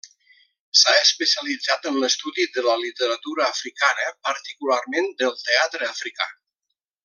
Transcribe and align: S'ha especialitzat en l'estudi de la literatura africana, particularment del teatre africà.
S'ha 0.79 0.93
especialitzat 1.01 1.85
en 1.89 1.99
l'estudi 2.05 2.47
de 2.55 2.63
la 2.69 2.77
literatura 2.85 3.45
africana, 3.57 4.09
particularment 4.31 5.15
del 5.23 5.37
teatre 5.47 5.93
africà. 5.95 6.31